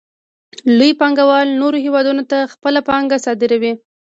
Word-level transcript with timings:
لوی 0.77 0.91
پانګوال 0.99 1.47
نورو 1.61 1.77
هېوادونو 1.85 2.23
ته 2.31 2.37
خپله 2.53 2.79
پانګه 2.89 3.17
صادروي 3.25 3.73